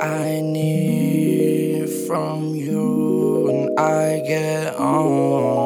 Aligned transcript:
I 0.00 0.40
need 0.40 1.88
from 2.06 2.54
you 2.54 3.44
when 3.46 3.78
I 3.78 4.22
get 4.26 4.74
on. 4.76 5.61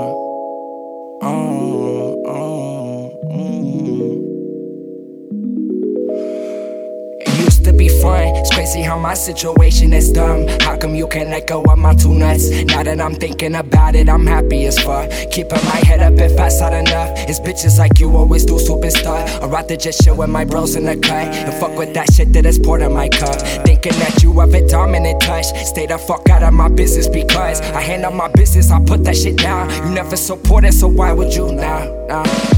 To 7.67 7.73
be 7.73 7.89
fun, 7.89 8.29
it's 8.37 8.55
crazy 8.55 8.81
how 8.81 8.97
my 8.97 9.15
situation 9.15 9.93
is 9.93 10.13
dumb. 10.13 10.47
How 10.61 10.77
come 10.77 10.95
you 10.95 11.09
can't 11.09 11.31
let 11.31 11.49
go 11.49 11.63
of 11.65 11.79
my 11.79 11.95
two 11.95 12.15
nuts? 12.15 12.49
Now 12.67 12.85
that 12.85 13.01
I'm 13.01 13.15
thinking 13.15 13.57
about 13.57 13.97
it, 13.97 14.09
I'm 14.09 14.25
happy 14.25 14.67
as 14.67 14.79
fuck. 14.79 15.11
Keeping 15.33 15.65
my 15.65 15.81
head 15.85 16.01
up 16.01 16.15
if 16.15 16.39
I 16.39 16.47
enough. 16.79 17.11
It's 17.29 17.41
bitches 17.41 17.79
like 17.79 17.99
you 17.99 18.17
always 18.17 18.45
do, 18.45 18.55
superstar. 18.55 19.27
I'd 19.43 19.51
rather 19.51 19.77
just 19.77 20.05
chill 20.05 20.17
with 20.17 20.31
my 20.31 20.45
bros 20.45 20.77
in 20.77 20.85
the 20.85 20.97
cut 20.97 21.27
and 21.27 21.53
fuck 21.55 21.77
with 21.77 21.93
that 21.95 22.13
shit 22.13 22.33
that 22.35 22.47
is 22.47 22.59
poured 22.59 22.83
in 22.83 22.93
my 22.93 23.09
cup. 23.09 23.41
Thinking 23.67 23.99
that 23.99 24.23
you 24.23 24.39
have 24.39 24.55
a 24.55 24.67
dominant 24.69 25.21
touch. 25.21 25.47
Stay 25.67 25.87
the 25.87 25.99
fuck 25.99 26.29
out 26.29 26.45
of 26.45 26.55
my 26.55 26.69
business 26.69 27.09
because 27.09 27.61
I 27.61 27.81
handle 27.81 28.13
my 28.13 28.29
business, 28.29 28.71
I 28.71 28.79
put 28.85 29.03
that 29.05 29.17
shit 29.17 29.39
down. 29.39 29.71
You 29.71 29.93
never 29.93 30.17
support 30.17 30.65
it, 30.65 30.73
so 30.73 30.87
why 30.87 31.13
would 31.13 31.35
you 31.35 31.51
now? 31.51 31.85
Nah, 32.09 32.23
nah. 32.23 32.56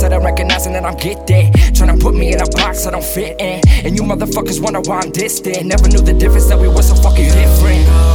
This 0.00 0.12
I'm 0.12 0.24
recognizing 0.24 0.72
that 0.72 0.84
I'm 0.86 0.96
gifted. 0.96 1.52
Trying 1.76 1.98
to 1.98 2.02
put 2.02 2.14
me 2.14 2.32
in 2.32 2.40
a 2.40 2.46
box 2.46 2.86
I 2.86 2.90
don't 2.90 3.04
fit 3.04 3.38
in. 3.38 3.60
And 3.84 3.94
you 3.94 4.02
motherfuckers 4.02 4.58
wonder 4.58 4.80
why 4.80 5.00
I'm 5.00 5.10
distant. 5.10 5.66
Never 5.66 5.88
knew 5.88 6.00
the 6.00 6.14
difference 6.14 6.46
that 6.48 6.58
we 6.58 6.68
were 6.68 6.82
so 6.82 6.94
fucking 6.94 7.26
different. 7.26 8.09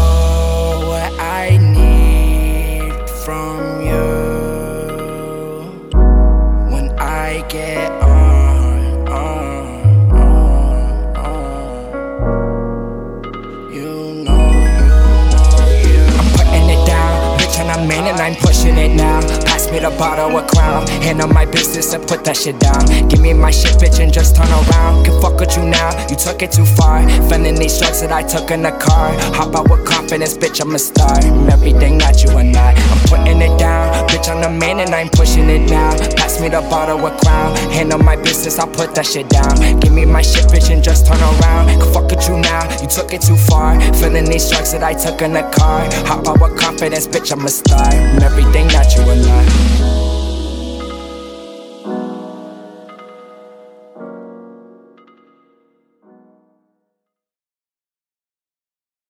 I'm 18.26 18.34
pushing 18.34 18.76
it 18.78 18.90
now. 18.96 19.22
Pass 19.46 19.70
me 19.70 19.78
the 19.78 19.92
bottle 20.00 20.36
of 20.36 20.48
crown, 20.48 20.88
handle 21.06 21.28
my 21.28 21.46
business 21.46 21.94
and 21.94 22.02
put 22.08 22.26
that 22.26 22.36
shit 22.36 22.58
down. 22.60 22.82
Give 23.08 23.22
me 23.22 23.34
my 23.34 23.52
shit, 23.52 23.78
bitch, 23.78 24.00
and 24.02 24.12
just 24.12 24.36
turn 24.36 24.50
around. 24.50 25.06
Can 25.06 25.22
fuck 25.22 25.40
with 25.40 25.56
you 25.56 25.62
now, 25.62 25.94
you 26.10 26.16
took 26.16 26.42
it 26.42 26.52
too 26.52 26.66
far. 26.66 27.08
Feeling 27.30 27.54
these 27.54 27.78
drugs 27.78 28.02
that 28.02 28.12
I 28.12 28.24
took 28.24 28.50
in 28.50 28.64
the 28.64 28.72
car. 28.72 29.14
Hop 29.38 29.54
out 29.54 29.70
with 29.70 29.86
confidence, 29.86 30.36
bitch, 30.36 30.60
I'm 30.60 30.74
a 30.74 30.80
star. 30.80 31.22
Everything 31.54 32.00
that 32.00 32.24
you 32.24 32.32
are 32.32 32.44
not. 32.44 32.74
I'm 32.74 33.00
putting 33.06 33.42
it 33.46 33.60
down, 33.60 33.94
bitch, 34.10 34.28
I'm 34.28 34.42
the 34.42 34.50
man 34.50 34.80
and 34.80 34.96
I'm 34.96 35.10
pushing 35.10 35.48
it 35.48 35.70
now. 35.70 35.92
Pass 36.18 36.42
me 36.42 36.50
the 36.50 36.62
bottle 36.62 37.06
of 37.06 37.22
crown, 37.22 37.56
handle 37.70 38.00
my 38.00 38.16
business, 38.16 38.58
I 38.58 38.66
put 38.66 38.96
that 38.96 39.06
shit 39.06 39.30
down. 39.30 39.54
Give 39.82 39.94
me 39.94 40.04
my 40.04 40.24
shit, 40.24 40.50
bitch, 40.50 40.74
and 40.74 40.84
just 40.84 41.06
turn 41.06 41.22
around. 41.22 41.78
Can 41.78 41.94
fuck 41.94 42.10
with 42.10 42.28
you 42.28 42.38
now, 42.40 42.66
you 42.82 42.88
took 42.88 43.14
it 43.14 43.22
too 43.22 43.38
far. 43.38 43.80
Feeling 44.02 44.26
these 44.26 44.50
drugs 44.50 44.72
that 44.72 44.82
I 44.82 44.96
took 44.96 45.22
in 45.22 45.34
the 45.34 45.46
car. 45.54 45.86
Hop 46.10 46.28
out 46.28 46.42
with 46.42 46.58
confidence, 46.76 47.08
bitch, 47.08 47.32
I'm 47.32 47.46
a 47.46 47.50
star. 47.50 47.94
Everything 48.22 48.68
that 48.68 48.94
you 48.96 49.06
not. 49.16 49.75